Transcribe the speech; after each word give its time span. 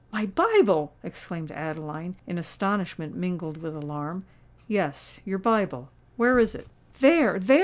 "My 0.11 0.25
Bible!" 0.25 0.93
exclaimed 1.03 1.51
Adeline, 1.51 2.15
in 2.25 2.39
astonishment 2.39 3.15
mingled 3.15 3.57
with 3.57 3.75
alarm. 3.75 4.25
"Yes—your 4.67 5.37
Bible. 5.37 5.91
Where 6.17 6.39
is 6.39 6.55
it?" 6.55 6.65
"There—there!" 6.97 7.59